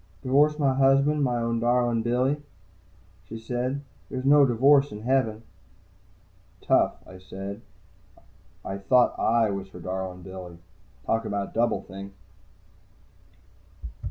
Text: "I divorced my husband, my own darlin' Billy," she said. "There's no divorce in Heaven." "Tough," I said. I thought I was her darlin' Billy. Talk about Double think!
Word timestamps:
"I 0.01 0.23
divorced 0.25 0.57
my 0.57 0.73
husband, 0.73 1.23
my 1.23 1.37
own 1.43 1.59
darlin' 1.59 2.01
Billy," 2.01 2.41
she 3.29 3.37
said. 3.37 3.81
"There's 4.09 4.25
no 4.25 4.47
divorce 4.47 4.91
in 4.91 5.01
Heaven." 5.03 5.43
"Tough," 6.59 6.95
I 7.05 7.19
said. 7.19 7.61
I 8.65 8.79
thought 8.79 9.13
I 9.19 9.51
was 9.51 9.69
her 9.69 9.79
darlin' 9.79 10.23
Billy. 10.23 10.57
Talk 11.05 11.25
about 11.25 11.53
Double 11.53 11.83
think! 11.83 12.13